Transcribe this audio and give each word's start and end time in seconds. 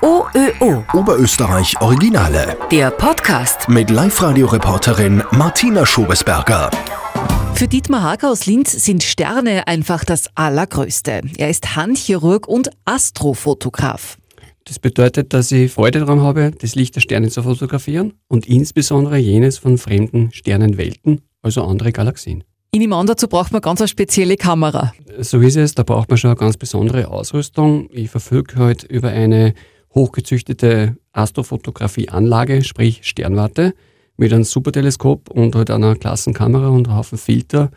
OÖO. 0.00 0.84
Oberösterreich 0.94 1.80
Originale. 1.80 2.56
Der 2.70 2.90
Podcast. 2.90 3.68
Mit 3.68 3.90
Live-Radio-Reporterin 3.90 5.22
Martina 5.32 5.84
Schobesberger. 5.84 6.70
Für 7.54 7.68
Dietmar 7.68 8.02
Hager 8.02 8.30
aus 8.30 8.46
Linz 8.46 8.72
sind 8.72 9.02
Sterne 9.02 9.68
einfach 9.68 10.04
das 10.04 10.28
Allergrößte. 10.34 11.20
Er 11.36 11.50
ist 11.50 11.76
Handchirurg 11.76 12.48
und 12.48 12.70
Astrofotograf. 12.84 14.16
Das 14.64 14.78
bedeutet, 14.78 15.32
dass 15.34 15.52
ich 15.52 15.70
Freude 15.70 16.00
daran 16.00 16.22
habe, 16.22 16.50
das 16.58 16.74
Licht 16.74 16.96
der 16.96 17.00
Sterne 17.00 17.28
zu 17.28 17.42
fotografieren 17.42 18.14
und 18.28 18.46
insbesondere 18.46 19.18
jenes 19.18 19.58
von 19.58 19.78
fremden 19.78 20.32
Sternenwelten, 20.32 21.20
also 21.42 21.62
andere 21.64 21.92
Galaxien. 21.92 22.44
In 22.74 22.80
ihm 22.80 22.94
an 22.94 23.06
dazu 23.06 23.28
braucht 23.28 23.52
man 23.52 23.60
ganz 23.60 23.82
eine 23.82 23.88
spezielle 23.88 24.38
Kamera. 24.38 24.94
So 25.20 25.40
ist 25.40 25.56
es, 25.56 25.74
da 25.74 25.82
braucht 25.82 26.08
man 26.08 26.16
schon 26.16 26.30
eine 26.30 26.38
ganz 26.38 26.56
besondere 26.56 27.08
Ausrüstung. 27.08 27.90
Ich 27.92 28.08
verfüge 28.08 28.56
heute 28.56 28.86
über 28.86 29.10
eine 29.10 29.52
hochgezüchtete 29.94 30.96
Astrofotografieanlage, 31.12 32.64
sprich 32.64 33.00
Sternwarte, 33.02 33.74
mit 34.16 34.32
einem 34.32 34.44
Superteleskop 34.44 35.28
und 35.28 35.54
halt 35.54 35.70
einer 35.70 35.96
Klassenkamera 35.96 36.68
und 36.68 36.88
einem 36.88 36.96
Haufen 36.96 37.18
Filter. 37.18 37.70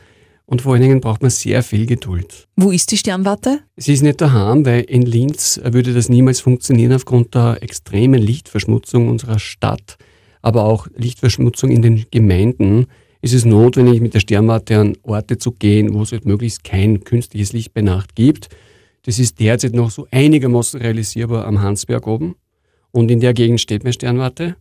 Und 0.45 0.61
vor 0.61 0.71
allen 0.71 0.83
Dingen 0.83 1.01
braucht 1.01 1.21
man 1.21 1.29
sehr 1.29 1.61
viel 1.61 1.87
Geduld. 1.87 2.47
Wo 2.55 2.71
ist 2.71 2.89
die 2.89 2.97
Sternwarte? 2.97 3.59
Sie 3.75 3.91
ist 3.91 4.01
nicht 4.01 4.21
daheim, 4.21 4.65
weil 4.65 4.83
in 4.83 5.01
Linz 5.01 5.59
würde 5.61 5.93
das 5.93 6.07
niemals 6.07 6.39
funktionieren 6.39 6.93
aufgrund 6.93 7.35
der 7.35 7.57
extremen 7.61 8.21
Lichtverschmutzung 8.21 9.09
unserer 9.09 9.39
Stadt, 9.39 9.97
aber 10.41 10.63
auch 10.63 10.87
Lichtverschmutzung 10.95 11.69
in 11.69 11.81
den 11.81 12.05
Gemeinden 12.11 12.87
ist 13.25 13.33
es 13.33 13.43
notwendig, 13.43 14.01
mit 14.01 14.13
der 14.13 14.19
Sternwarte 14.19 14.77
an 14.77 14.97
Orte 15.01 15.39
zu 15.39 15.51
gehen, 15.51 15.95
wo 15.95 16.03
es 16.03 16.11
halt 16.11 16.25
möglichst 16.25 16.63
kein 16.63 17.03
künstliches 17.03 17.53
Licht 17.53 17.73
bei 17.73 17.81
Nacht 17.81 18.13
gibt. 18.13 18.49
Das 19.01 19.17
ist 19.17 19.39
derzeit 19.39 19.73
noch 19.73 19.89
so 19.89 20.05
einigermaßen 20.11 20.79
realisierbar 20.79 21.47
am 21.47 21.59
Hansberg 21.59 22.05
oben. 22.05 22.35
Und 22.91 23.09
in 23.09 23.19
der 23.21 23.33
Gegend 23.33 23.59
steht 23.59 23.83
meine 23.83 23.93
Sternwarte. 23.93 24.57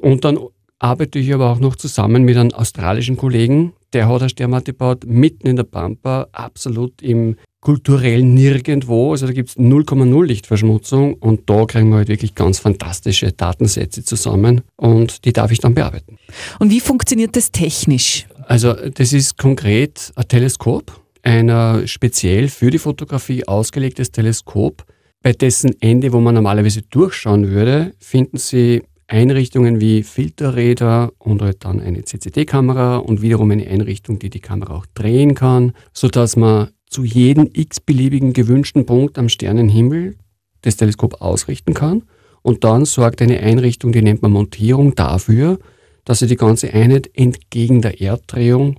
Und 0.00 0.24
dann 0.24 0.40
arbeite 0.80 1.20
ich 1.20 1.32
aber 1.32 1.52
auch 1.52 1.60
noch 1.60 1.76
zusammen 1.76 2.24
mit 2.24 2.36
einem 2.36 2.50
australischen 2.50 3.16
Kollegen, 3.16 3.74
der 3.92 4.08
hat 4.08 4.22
eine 4.22 4.28
Sternwarte 4.28 4.72
gebaut, 4.72 5.04
mitten 5.06 5.46
in 5.46 5.54
der 5.54 5.62
Pampa, 5.62 6.26
absolut 6.32 7.00
im 7.00 7.36
kulturellen 7.64 8.34
Nirgendwo. 8.34 9.12
Also 9.12 9.26
da 9.26 9.32
gibt 9.32 9.48
es 9.48 9.56
0,0 9.56 10.24
Lichtverschmutzung 10.26 11.14
und 11.14 11.48
da 11.50 11.64
kriegen 11.64 11.88
wir 11.88 11.96
halt 11.96 12.08
wirklich 12.08 12.34
ganz 12.34 12.58
fantastische 12.60 13.32
Datensätze 13.32 14.04
zusammen 14.04 14.60
und 14.76 15.24
die 15.24 15.32
darf 15.32 15.50
ich 15.50 15.58
dann 15.58 15.74
bearbeiten. 15.74 16.18
Und 16.60 16.70
wie 16.70 16.80
funktioniert 16.80 17.34
das 17.34 17.50
technisch? 17.50 18.26
Also 18.46 18.74
das 18.74 19.12
ist 19.14 19.38
konkret 19.38 20.12
ein 20.14 20.28
Teleskop, 20.28 20.92
ein 21.22 21.88
speziell 21.88 22.48
für 22.48 22.70
die 22.70 22.78
Fotografie 22.78 23.48
ausgelegtes 23.48 24.12
Teleskop, 24.12 24.84
bei 25.22 25.32
dessen 25.32 25.74
Ende, 25.80 26.12
wo 26.12 26.20
man 26.20 26.34
normalerweise 26.34 26.82
durchschauen 26.82 27.48
würde, 27.48 27.94
finden 27.98 28.36
Sie 28.36 28.82
Einrichtungen 29.06 29.80
wie 29.80 30.02
Filterräder 30.02 31.12
und 31.18 31.40
halt 31.40 31.64
dann 31.64 31.80
eine 31.80 32.04
CCD-Kamera 32.04 32.98
und 32.98 33.22
wiederum 33.22 33.50
eine 33.50 33.66
Einrichtung, 33.66 34.18
die 34.18 34.28
die 34.28 34.40
Kamera 34.40 34.74
auch 34.74 34.86
drehen 34.92 35.34
kann, 35.34 35.72
sodass 35.94 36.36
man 36.36 36.68
zu 36.94 37.02
jedem 37.02 37.50
x-beliebigen 37.52 38.32
gewünschten 38.32 38.86
Punkt 38.86 39.18
am 39.18 39.28
Sternenhimmel 39.28 40.14
das 40.60 40.76
Teleskop 40.76 41.20
ausrichten 41.20 41.74
kann. 41.74 42.04
Und 42.40 42.62
dann 42.62 42.84
sorgt 42.84 43.20
eine 43.20 43.40
Einrichtung, 43.40 43.90
die 43.90 44.00
nennt 44.00 44.22
man 44.22 44.30
Montierung, 44.30 44.94
dafür, 44.94 45.58
dass 46.04 46.20
sie 46.20 46.28
die 46.28 46.36
ganze 46.36 46.72
Einheit 46.72 47.10
entgegen 47.14 47.82
der 47.82 48.00
Erddrehung 48.00 48.78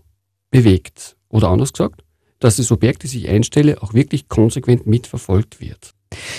bewegt. 0.50 1.18
Oder 1.28 1.50
anders 1.50 1.74
gesagt, 1.74 2.06
dass 2.40 2.56
das 2.56 2.72
Objekt, 2.72 3.04
das 3.04 3.14
ich 3.14 3.28
einstelle, 3.28 3.84
auch 3.84 3.94
wirklich 3.94 4.30
konsequent 4.30 4.88
mitverfolgt 4.88 5.60
wird. 5.60 5.92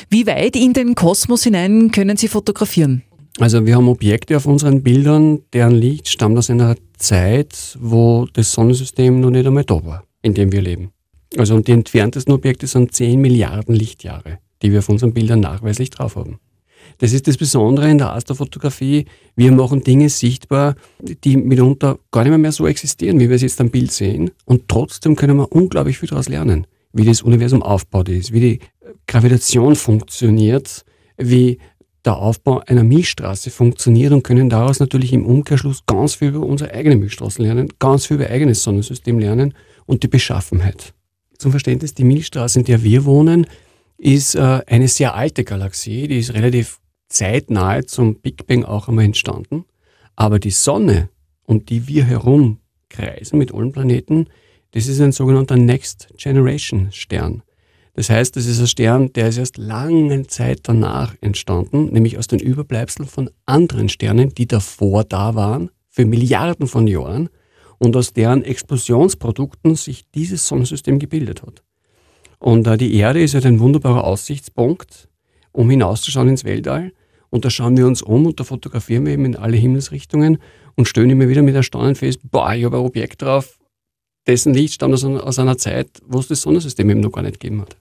Wie 0.08 0.26
weit 0.26 0.56
in 0.56 0.72
den 0.72 0.94
Kosmos 0.94 1.44
hinein 1.44 1.90
können 1.90 2.16
Sie 2.16 2.28
fotografieren? 2.28 3.02
Also 3.38 3.66
wir 3.66 3.76
haben 3.76 3.88
Objekte 3.88 4.34
auf 4.38 4.46
unseren 4.46 4.82
Bildern, 4.82 5.42
deren 5.52 5.74
Licht 5.74 6.08
stammt 6.08 6.38
aus 6.38 6.48
einer 6.48 6.74
Zeit, 6.96 7.76
wo 7.78 8.26
das 8.32 8.52
Sonnensystem 8.52 9.20
noch 9.20 9.30
nicht 9.30 9.46
einmal 9.46 9.64
da 9.64 9.84
war, 9.84 10.04
in 10.22 10.32
dem 10.32 10.52
wir 10.52 10.62
leben. 10.62 10.92
Also 11.38 11.58
die 11.60 11.72
entferntesten 11.72 12.32
Objekte 12.32 12.66
sind 12.66 12.94
10 12.94 13.20
Milliarden 13.20 13.74
Lichtjahre, 13.74 14.38
die 14.62 14.72
wir 14.72 14.78
auf 14.80 14.88
unseren 14.88 15.12
Bildern 15.12 15.40
nachweislich 15.40 15.90
drauf 15.90 16.16
haben. 16.16 16.38
Das 16.98 17.12
ist 17.12 17.26
das 17.26 17.36
Besondere 17.36 17.90
in 17.90 17.98
der 17.98 18.12
Astrofotografie. 18.12 19.06
Wir 19.34 19.52
machen 19.52 19.82
Dinge 19.82 20.08
sichtbar, 20.08 20.76
die 21.00 21.36
mitunter 21.36 21.98
gar 22.10 22.22
nicht 22.22 22.30
mehr, 22.30 22.38
mehr 22.38 22.52
so 22.52 22.66
existieren, 22.66 23.20
wie 23.20 23.28
wir 23.28 23.36
es 23.36 23.42
jetzt 23.42 23.60
am 23.60 23.70
Bild 23.70 23.92
sehen. 23.92 24.30
Und 24.44 24.68
trotzdem 24.68 25.16
können 25.16 25.36
wir 25.36 25.52
unglaublich 25.52 25.98
viel 25.98 26.08
daraus 26.08 26.28
lernen. 26.28 26.66
Wie 26.92 27.04
das 27.04 27.22
Universum 27.22 27.62
aufgebaut 27.62 28.08
ist, 28.08 28.32
wie 28.32 28.40
die 28.40 28.60
Gravitation 29.06 29.76
funktioniert, 29.76 30.84
wie 31.18 31.58
der 32.06 32.16
Aufbau 32.16 32.62
einer 32.66 32.84
Milchstraße 32.84 33.50
funktioniert 33.50 34.12
und 34.12 34.22
können 34.22 34.48
daraus 34.48 34.78
natürlich 34.78 35.12
im 35.12 35.26
Umkehrschluss 35.26 35.84
ganz 35.86 36.14
viel 36.14 36.28
über 36.28 36.46
unsere 36.46 36.72
eigene 36.72 36.96
Milchstraße 36.96 37.42
lernen, 37.42 37.68
ganz 37.78 38.06
viel 38.06 38.16
über 38.16 38.30
eigenes 38.30 38.62
Sonnensystem 38.62 39.18
lernen 39.18 39.54
und 39.86 40.04
die 40.04 40.08
Beschaffenheit. 40.08 40.94
Zum 41.38 41.50
Verständnis, 41.50 41.94
die 41.94 42.04
Milchstraße, 42.04 42.60
in 42.60 42.64
der 42.64 42.82
wir 42.82 43.04
wohnen, 43.04 43.46
ist 43.98 44.34
äh, 44.34 44.60
eine 44.66 44.88
sehr 44.88 45.14
alte 45.14 45.44
Galaxie, 45.44 46.08
die 46.08 46.18
ist 46.18 46.34
relativ 46.34 46.80
zeitnahe 47.08 47.86
zum 47.86 48.16
Big 48.16 48.46
Bang 48.46 48.64
auch 48.64 48.88
einmal 48.88 49.04
entstanden. 49.04 49.64
Aber 50.16 50.38
die 50.38 50.50
Sonne, 50.50 51.08
um 51.44 51.64
die 51.64 51.86
wir 51.86 52.04
herum 52.04 52.58
kreisen 52.88 53.38
mit 53.38 53.52
allen 53.52 53.72
Planeten, 53.72 54.26
das 54.72 54.88
ist 54.88 55.00
ein 55.00 55.12
sogenannter 55.12 55.56
Next 55.56 56.08
Generation 56.16 56.88
Stern. 56.92 57.42
Das 57.94 58.10
heißt, 58.10 58.36
das 58.36 58.46
ist 58.46 58.60
ein 58.60 58.66
Stern, 58.66 59.12
der 59.14 59.28
ist 59.28 59.38
erst 59.38 59.56
lange 59.56 60.26
Zeit 60.26 60.60
danach 60.64 61.14
entstanden, 61.22 61.86
nämlich 61.92 62.18
aus 62.18 62.26
den 62.26 62.40
Überbleibseln 62.40 63.08
von 63.08 63.30
anderen 63.46 63.88
Sternen, 63.88 64.34
die 64.34 64.46
davor 64.46 65.04
da 65.04 65.34
waren, 65.34 65.70
für 65.88 66.04
Milliarden 66.04 66.66
von 66.66 66.86
Jahren 66.86 67.30
und 67.78 67.96
aus 67.96 68.12
deren 68.12 68.42
Explosionsprodukten 68.42 69.74
sich 69.74 70.10
dieses 70.10 70.46
Sonnensystem 70.46 70.98
gebildet 70.98 71.42
hat. 71.42 71.62
Und 72.38 72.66
äh, 72.66 72.76
die 72.76 72.94
Erde 72.94 73.22
ist 73.22 73.34
halt 73.34 73.46
ein 73.46 73.60
wunderbarer 73.60 74.04
Aussichtspunkt, 74.04 75.08
um 75.52 75.70
hinauszuschauen 75.70 76.28
ins 76.28 76.44
Weltall. 76.44 76.92
Und 77.30 77.44
da 77.44 77.50
schauen 77.50 77.76
wir 77.76 77.86
uns 77.86 78.02
um 78.02 78.26
und 78.26 78.38
da 78.40 78.44
fotografieren 78.44 79.04
wir 79.04 79.12
eben 79.12 79.24
in 79.24 79.36
alle 79.36 79.56
Himmelsrichtungen 79.56 80.38
und 80.74 80.86
stellen 80.86 81.10
immer 81.10 81.28
wieder 81.28 81.42
mit 81.42 81.54
Erstaunen 81.54 81.94
fest, 81.94 82.20
boah, 82.30 82.54
ich 82.54 82.64
habe 82.64 82.76
ein 82.76 82.84
Objekt 82.84 83.22
drauf, 83.22 83.58
dessen 84.26 84.54
Licht 84.54 84.74
stammt 84.74 84.94
aus, 84.94 85.04
aus 85.04 85.38
einer 85.38 85.58
Zeit, 85.58 85.88
wo 86.06 86.18
es 86.18 86.28
das 86.28 86.42
Sonnensystem 86.42 86.88
eben 86.90 87.00
noch 87.00 87.12
gar 87.12 87.22
nicht 87.22 87.40
gegeben 87.40 87.62
hat. 87.62 87.76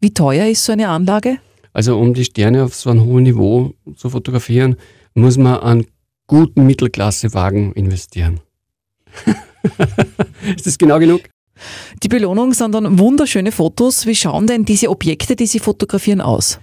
Wie 0.00 0.14
teuer 0.14 0.46
ist 0.46 0.64
so 0.64 0.72
eine 0.72 0.88
Anlage? 0.88 1.38
Also 1.72 1.98
um 1.98 2.14
die 2.14 2.24
Sterne 2.24 2.64
auf 2.64 2.74
so 2.74 2.90
einem 2.90 3.04
hohen 3.04 3.24
Niveau 3.24 3.74
zu 3.96 4.10
fotografieren, 4.10 4.76
muss 5.14 5.36
man 5.36 5.60
einen 5.60 5.86
guten 6.26 6.66
Mittelklassewagen 6.66 7.72
investieren. 7.72 8.40
ist 10.56 10.66
das 10.66 10.78
genau 10.78 10.98
genug? 10.98 11.22
Die 12.02 12.08
Belohnung 12.08 12.54
sind 12.54 12.72
dann 12.72 12.98
wunderschöne 12.98 13.52
Fotos. 13.52 14.06
Wie 14.06 14.14
schauen 14.14 14.46
denn 14.46 14.64
diese 14.64 14.90
Objekte, 14.90 15.36
die 15.36 15.46
Sie 15.46 15.58
fotografieren, 15.58 16.20
aus? 16.20 16.60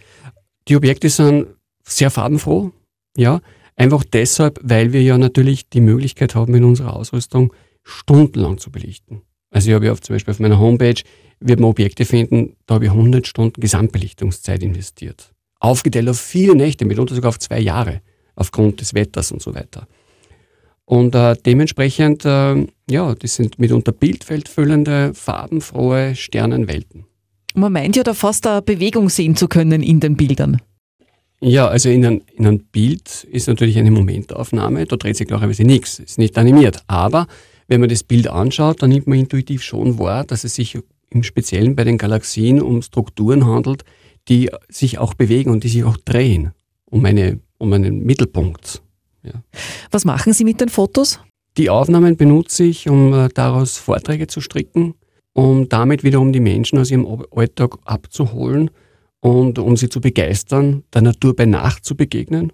Die 0.67 0.75
Objekte 0.75 1.09
sind 1.09 1.47
sehr 1.83 2.09
farbenfroh, 2.09 2.71
ja. 3.17 3.41
Einfach 3.75 4.03
deshalb, 4.05 4.59
weil 4.63 4.93
wir 4.93 5.01
ja 5.01 5.17
natürlich 5.17 5.69
die 5.69 5.81
Möglichkeit 5.81 6.33
haben, 6.33 6.55
in 6.55 6.63
unserer 6.63 6.95
Ausrüstung 6.95 7.53
stundenlang 7.83 8.57
zu 8.57 8.71
belichten. 8.71 9.21
Also 9.51 9.69
ich 9.69 9.75
habe 9.75 9.85
ja 9.85 9.91
auf, 9.91 10.01
zum 10.01 10.15
Beispiel 10.15 10.31
auf 10.31 10.39
meiner 10.39 10.59
Homepage, 10.59 11.01
wird 11.39 11.59
man 11.59 11.69
Objekte 11.69 12.05
finden, 12.05 12.55
da 12.65 12.75
habe 12.75 12.85
ich 12.85 12.91
100 12.91 13.27
Stunden 13.27 13.59
Gesamtbelichtungszeit 13.59 14.63
investiert. 14.63 15.33
Aufgeteilt 15.59 16.09
auf 16.09 16.19
viele 16.19 16.55
Nächte, 16.55 16.85
mitunter 16.85 17.15
sogar 17.15 17.29
auf 17.29 17.39
zwei 17.39 17.59
Jahre, 17.59 18.01
aufgrund 18.35 18.81
des 18.81 18.93
Wetters 18.93 19.31
und 19.31 19.41
so 19.41 19.53
weiter. 19.53 19.87
Und 20.85 21.15
äh, 21.15 21.35
dementsprechend, 21.45 22.25
äh, 22.25 22.67
ja, 22.89 23.15
das 23.15 23.35
sind 23.35 23.57
mitunter 23.57 23.91
bildfeldfüllende, 23.91 25.13
farbenfrohe 25.13 26.15
Sternenwelten. 26.15 27.05
Man 27.55 27.73
meint 27.73 27.95
ja 27.95 28.03
da 28.03 28.13
fast 28.13 28.45
eine 28.45 28.61
Bewegung 28.61 29.09
sehen 29.09 29.35
zu 29.35 29.47
können 29.47 29.81
in 29.81 29.99
den 29.99 30.15
Bildern. 30.15 30.61
Ja, 31.41 31.67
also 31.67 31.89
in, 31.89 32.05
ein, 32.05 32.21
in 32.35 32.45
einem 32.45 32.59
Bild 32.59 33.23
ist 33.31 33.47
natürlich 33.47 33.77
eine 33.77 33.91
Momentaufnahme, 33.91 34.85
da 34.85 34.95
dreht 34.95 35.17
sich 35.17 35.27
klarerweise 35.27 35.63
nichts, 35.63 35.99
ist 35.99 36.17
nicht 36.17 36.37
animiert. 36.37 36.83
Aber 36.87 37.27
wenn 37.67 37.81
man 37.81 37.89
das 37.89 38.03
Bild 38.03 38.27
anschaut, 38.27 38.81
dann 38.81 38.89
nimmt 38.89 39.07
man 39.07 39.19
intuitiv 39.19 39.63
schon 39.63 39.99
wahr, 39.99 40.23
dass 40.23 40.43
es 40.43 40.55
sich 40.55 40.77
im 41.09 41.23
Speziellen 41.23 41.75
bei 41.75 41.83
den 41.83 41.97
Galaxien 41.97 42.61
um 42.61 42.81
Strukturen 42.81 43.45
handelt, 43.45 43.83
die 44.27 44.49
sich 44.69 44.97
auch 44.97 45.13
bewegen 45.13 45.51
und 45.51 45.63
die 45.63 45.69
sich 45.69 45.83
auch 45.83 45.97
drehen 45.97 46.51
um, 46.85 47.05
eine, 47.05 47.39
um 47.57 47.73
einen 47.73 48.03
Mittelpunkt. 48.05 48.81
Ja. 49.25 49.41
Was 49.91 50.05
machen 50.05 50.33
Sie 50.33 50.43
mit 50.43 50.61
den 50.61 50.69
Fotos? 50.69 51.19
Die 51.57 51.69
Aufnahmen 51.69 52.17
benutze 52.17 52.65
ich, 52.65 52.89
um 52.89 53.13
äh, 53.13 53.29
daraus 53.33 53.77
Vorträge 53.77 54.27
zu 54.27 54.41
stricken, 54.41 54.95
um 55.33 55.69
damit 55.69 56.03
wiederum 56.03 56.33
die 56.33 56.39
Menschen 56.39 56.79
aus 56.79 56.91
ihrem 56.91 57.07
Alltag 57.31 57.77
abzuholen 57.85 58.71
und 59.21 59.57
um 59.59 59.77
sie 59.77 59.89
zu 59.89 60.01
begeistern, 60.01 60.83
der 60.93 61.01
Natur 61.01 61.35
bei 61.35 61.45
Nacht 61.45 61.85
zu 61.85 61.95
begegnen 61.95 62.51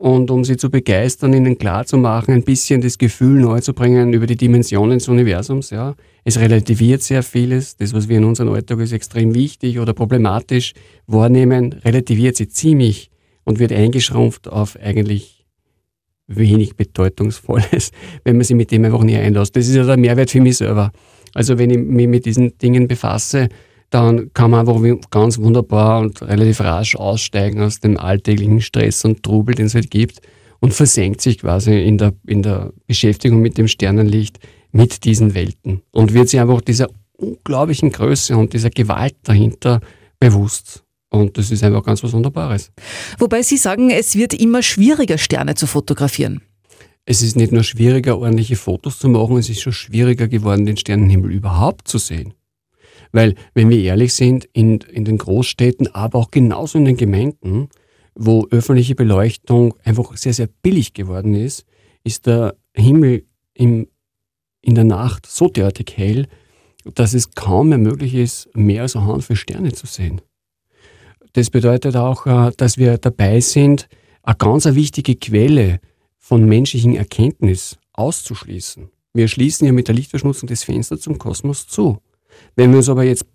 und 0.00 0.30
um 0.30 0.44
sie 0.44 0.56
zu 0.56 0.70
begeistern, 0.70 1.34
ihnen 1.34 1.58
klarzumachen, 1.58 2.32
ein 2.32 2.42
bisschen 2.42 2.80
das 2.80 2.96
Gefühl 2.96 3.42
neu 3.42 3.60
zu 3.60 3.74
bringen 3.74 4.14
über 4.14 4.26
die 4.26 4.36
Dimensionen 4.36 4.98
des 4.98 5.08
Universums. 5.08 5.68
Ja. 5.68 5.94
Es 6.24 6.40
relativiert 6.40 7.02
sehr 7.02 7.22
vieles. 7.22 7.76
Das, 7.76 7.92
was 7.92 8.08
wir 8.08 8.16
in 8.16 8.24
unserem 8.24 8.50
Alltag 8.50 8.80
als 8.80 8.92
extrem 8.92 9.34
wichtig 9.34 9.78
oder 9.78 9.92
problematisch 9.92 10.72
wahrnehmen, 11.06 11.74
relativiert 11.84 12.36
sie 12.36 12.48
ziemlich 12.48 13.10
und 13.44 13.58
wird 13.58 13.72
eingeschrumpft 13.72 14.48
auf 14.48 14.78
eigentlich 14.80 15.39
wenig 16.30 16.76
Bedeutungsvolles, 16.76 17.90
wenn 18.24 18.36
man 18.36 18.44
sich 18.44 18.56
mit 18.56 18.70
dem 18.70 18.84
einfach 18.84 19.02
nie 19.02 19.16
einlässt. 19.16 19.54
Das 19.56 19.68
ist 19.68 19.74
ja 19.74 19.84
der 19.84 19.96
Mehrwert 19.96 20.30
für 20.30 20.40
mich 20.40 20.56
selber. 20.56 20.92
Also 21.34 21.58
wenn 21.58 21.70
ich 21.70 21.78
mich 21.78 22.08
mit 22.08 22.26
diesen 22.26 22.56
Dingen 22.58 22.88
befasse, 22.88 23.48
dann 23.90 24.32
kann 24.32 24.52
man 24.52 24.60
einfach 24.60 24.80
ganz 25.10 25.38
wunderbar 25.38 26.00
und 26.00 26.22
relativ 26.22 26.60
rasch 26.60 26.94
aussteigen 26.96 27.60
aus 27.60 27.80
dem 27.80 27.98
alltäglichen 27.98 28.60
Stress 28.60 29.04
und 29.04 29.22
Trubel, 29.22 29.54
den 29.54 29.66
es 29.66 29.74
halt 29.74 29.90
gibt 29.90 30.20
und 30.60 30.72
versenkt 30.72 31.20
sich 31.20 31.38
quasi 31.38 31.82
in 31.82 31.98
der, 31.98 32.12
in 32.26 32.42
der 32.42 32.72
Beschäftigung 32.86 33.40
mit 33.40 33.58
dem 33.58 33.66
Sternenlicht, 33.66 34.38
mit 34.70 35.04
diesen 35.04 35.34
Welten 35.34 35.82
und 35.90 36.14
wird 36.14 36.28
sich 36.28 36.40
einfach 36.40 36.60
dieser 36.60 36.88
unglaublichen 37.16 37.90
Größe 37.90 38.36
und 38.36 38.52
dieser 38.52 38.70
Gewalt 38.70 39.16
dahinter 39.24 39.80
bewusst. 40.20 40.84
Und 41.10 41.36
das 41.36 41.50
ist 41.50 41.62
einfach 41.62 41.84
ganz 41.84 42.02
was 42.02 42.12
Wunderbares. 42.12 42.72
Wobei 43.18 43.42
Sie 43.42 43.56
sagen, 43.56 43.90
es 43.90 44.16
wird 44.16 44.32
immer 44.32 44.62
schwieriger, 44.62 45.18
Sterne 45.18 45.56
zu 45.56 45.66
fotografieren. 45.66 46.40
Es 47.04 47.22
ist 47.22 47.36
nicht 47.36 47.50
nur 47.50 47.64
schwieriger, 47.64 48.18
ordentliche 48.18 48.56
Fotos 48.56 48.98
zu 48.98 49.08
machen, 49.08 49.36
es 49.36 49.50
ist 49.50 49.60
schon 49.60 49.72
schwieriger 49.72 50.28
geworden, 50.28 50.66
den 50.66 50.76
Sternenhimmel 50.76 51.32
überhaupt 51.32 51.88
zu 51.88 51.98
sehen. 51.98 52.34
Weil, 53.10 53.34
wenn 53.54 53.68
wir 53.70 53.80
ehrlich 53.80 54.14
sind, 54.14 54.44
in, 54.52 54.78
in 54.78 55.04
den 55.04 55.18
Großstädten, 55.18 55.92
aber 55.92 56.20
auch 56.20 56.30
genauso 56.30 56.78
in 56.78 56.84
den 56.84 56.96
Gemeinden, 56.96 57.68
wo 58.14 58.46
öffentliche 58.50 58.94
Beleuchtung 58.94 59.74
einfach 59.82 60.16
sehr, 60.16 60.34
sehr 60.34 60.48
billig 60.62 60.94
geworden 60.94 61.34
ist, 61.34 61.64
ist 62.04 62.26
der 62.26 62.54
Himmel 62.74 63.24
im, 63.54 63.88
in 64.60 64.74
der 64.76 64.84
Nacht 64.84 65.26
so 65.26 65.48
derartig 65.48 65.94
hell, 65.96 66.28
dass 66.84 67.14
es 67.14 67.32
kaum 67.32 67.70
mehr 67.70 67.78
möglich 67.78 68.14
ist, 68.14 68.48
mehr 68.54 68.82
als 68.82 68.94
ein 68.94 69.20
für 69.20 69.36
Sterne 69.36 69.72
zu 69.72 69.86
sehen. 69.86 70.20
Das 71.32 71.50
bedeutet 71.50 71.96
auch, 71.96 72.26
äh, 72.26 72.52
dass 72.56 72.78
wir 72.78 72.98
dabei 72.98 73.40
sind, 73.40 73.88
eine 74.22 74.36
ganz 74.36 74.66
wichtige 74.66 75.16
Quelle 75.16 75.80
von 76.18 76.44
menschlichen 76.44 76.96
Erkenntnis 76.96 77.78
auszuschließen. 77.92 78.90
Wir 79.12 79.28
schließen 79.28 79.66
ja 79.66 79.72
mit 79.72 79.88
der 79.88 79.94
Lichtverschmutzung 79.94 80.48
das 80.48 80.62
Fenster 80.62 80.98
zum 80.98 81.18
Kosmos 81.18 81.66
zu. 81.66 81.98
Wenn 82.54 82.70
wir 82.70 82.78
uns 82.78 82.88
aber 82.88 83.02
jetzt 83.04 83.26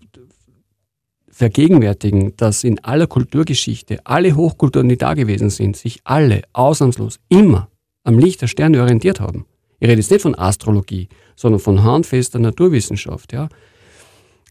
vergegenwärtigen, 1.27 2.33
dass 2.37 2.63
in 2.63 2.81
aller 2.83 3.07
Kulturgeschichte 3.07 3.99
alle 4.05 4.35
Hochkulturen, 4.35 4.87
die 4.87 4.97
da 4.97 5.13
gewesen 5.15 5.49
sind, 5.49 5.75
sich 5.75 5.99
alle 6.05 6.43
ausnahmslos 6.53 7.19
immer 7.27 7.67
am 8.05 8.17
Licht 8.19 8.41
der 8.41 8.47
Sterne 8.47 8.81
orientiert 8.81 9.19
haben. 9.19 9.45
Ich 9.79 9.89
rede 9.89 9.99
jetzt 9.99 10.11
nicht 10.11 10.21
von 10.21 10.37
Astrologie, 10.37 11.09
sondern 11.35 11.59
von 11.59 11.83
handfester 11.83 12.39
Naturwissenschaft. 12.39 13.33
Ja. 13.33 13.49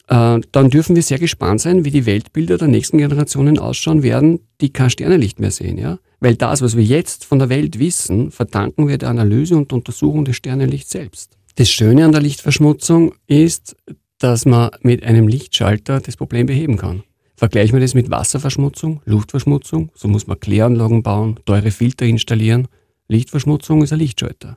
Äh, 0.09 0.41
dann 0.53 0.71
dürfen 0.71 0.97
wir 0.97 1.03
sehr 1.03 1.19
gespannt 1.19 1.61
sein, 1.61 1.85
wie 1.85 1.91
die 1.91 2.07
Weltbilder 2.07 2.59
der 2.59 2.69
nächsten 2.69 2.99
Generationen 2.99 3.59
ausschauen 3.59 4.03
werden, 4.03 4.41
die 4.61 4.73
kein 4.73 4.91
Sternenlicht 4.91 5.41
mehr 5.41 5.51
sehen. 5.51 5.79
Ja. 5.79 5.99
Weil 6.21 6.37
das, 6.37 6.63
was 6.63 6.77
wir 6.77 6.85
jetzt 6.85 7.25
von 7.25 7.39
der 7.39 7.49
Welt 7.49 7.79
wissen, 7.79 8.31
verdanken 8.31 8.89
wir 8.89 8.99
der 8.99 9.11
Analyse 9.11 9.57
und 9.57 9.73
Untersuchung 9.73 10.25
des 10.25 10.37
Sternenlichts 10.37 10.91
selbst. 10.91 11.37
Das 11.57 11.71
Schöne 11.71 12.05
an 12.05 12.13
der 12.13 12.21
Lichtverschmutzung 12.21 13.15
ist, 13.27 13.77
dass 14.19 14.45
man 14.45 14.71
mit 14.83 15.05
einem 15.05 15.29
Lichtschalter 15.29 16.01
das 16.01 16.17
Problem 16.17 16.47
beheben 16.47 16.77
kann. 16.77 17.03
Vergleichen 17.37 17.75
wir 17.75 17.81
das 17.81 17.95
mit 17.95 18.11
Wasserverschmutzung, 18.11 19.03
Luftverschmutzung, 19.05 19.91
so 19.95 20.09
muss 20.09 20.27
man 20.27 20.39
Kläranlagen 20.39 21.03
bauen, 21.03 21.41
teure 21.45 21.71
Filter 21.71 22.07
installieren. 22.07 22.69
Lichtverschmutzung 23.09 23.83
ist 23.83 23.93
ein 23.93 23.99
Lichtschalter. 23.99 24.57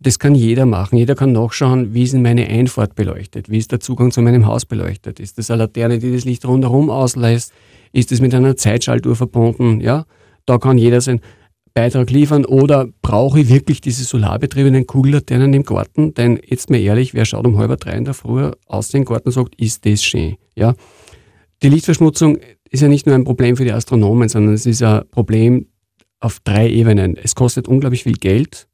Das 0.00 0.18
kann 0.18 0.34
jeder 0.34 0.64
machen. 0.64 0.96
Jeder 0.96 1.14
kann 1.14 1.32
nachschauen, 1.32 1.92
wie 1.92 2.04
ist 2.04 2.14
in 2.14 2.22
meine 2.22 2.46
Einfahrt 2.46 2.94
beleuchtet, 2.94 3.50
wie 3.50 3.58
ist 3.58 3.72
der 3.72 3.80
Zugang 3.80 4.12
zu 4.12 4.22
meinem 4.22 4.46
Haus 4.46 4.64
beleuchtet. 4.64 5.18
Ist 5.18 5.38
das 5.38 5.50
eine 5.50 5.64
Laterne, 5.64 5.98
die 5.98 6.12
das 6.12 6.24
Licht 6.24 6.44
rundherum 6.46 6.88
auslässt? 6.88 7.52
Ist 7.92 8.12
es 8.12 8.20
mit 8.20 8.34
einer 8.34 8.56
Zeitschaltuhr 8.56 9.16
verbunden? 9.16 9.80
Ja, 9.80 10.04
da 10.46 10.58
kann 10.58 10.78
jeder 10.78 11.00
sein. 11.00 11.20
Beitrag 11.74 12.10
liefern 12.10 12.44
oder 12.44 12.88
brauche 13.02 13.40
ich 13.40 13.48
wirklich 13.48 13.80
diese 13.80 14.04
solarbetriebenen 14.04 14.86
Kugellaternen 14.86 15.52
im 15.54 15.62
Garten? 15.62 16.14
Denn 16.14 16.40
jetzt 16.44 16.70
mal 16.70 16.80
ehrlich, 16.80 17.14
wer 17.14 17.24
schaut 17.24 17.46
um 17.46 17.58
halb 17.58 17.78
drei 17.80 17.92
in 17.92 18.04
der 18.04 18.14
Früh 18.14 18.50
aus 18.66 18.88
dem 18.88 19.04
Garten 19.04 19.28
und 19.28 19.32
sagt, 19.32 19.54
ist 19.60 19.86
das 19.86 20.02
schön? 20.02 20.36
Ja? 20.56 20.74
Die 21.62 21.68
Lichtverschmutzung 21.68 22.38
ist 22.70 22.80
ja 22.82 22.88
nicht 22.88 23.06
nur 23.06 23.14
ein 23.14 23.24
Problem 23.24 23.56
für 23.56 23.64
die 23.64 23.72
Astronomen, 23.72 24.28
sondern 24.28 24.54
es 24.54 24.66
ist 24.66 24.82
ein 24.82 25.02
Problem 25.10 25.66
auf 26.20 26.40
drei 26.40 26.68
Ebenen. 26.68 27.16
Es 27.16 27.34
kostet 27.34 27.68
unglaublich 27.68 28.02
viel 28.02 28.14
Geld, 28.14 28.67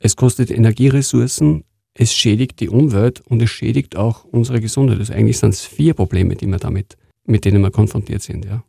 es 0.00 0.16
kostet 0.16 0.50
Energieressourcen, 0.50 1.64
es 1.94 2.14
schädigt 2.14 2.60
die 2.60 2.70
Umwelt 2.70 3.20
und 3.28 3.42
es 3.42 3.50
schädigt 3.50 3.96
auch 3.96 4.24
unsere 4.24 4.60
Gesundheit. 4.60 4.98
Also 4.98 5.12
eigentlich 5.12 5.38
sind 5.38 5.50
es 5.50 5.64
vier 5.64 5.94
Probleme, 5.94 6.34
die 6.34 6.46
wir 6.46 6.58
damit, 6.58 6.96
mit 7.26 7.44
denen 7.44 7.62
wir 7.62 7.70
konfrontiert 7.70 8.22
sind. 8.22 8.46
Ja. 8.46 8.64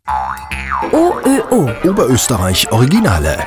OÖO 0.91 1.69
Oberösterreich 1.89 2.69
Originale. 2.71 3.37